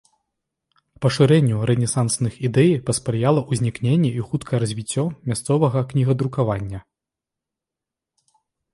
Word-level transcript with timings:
Пашырэнню 1.05 1.57
рэнесансных 1.71 2.33
ідэй 2.49 2.71
паспрыяла 2.89 3.45
ўзнікненне 3.53 4.09
і 4.23 4.27
хуткае 4.33 4.59
развіццё 4.67 5.03
мясцовага 5.33 5.79
кнігадрукавання. 5.93 6.79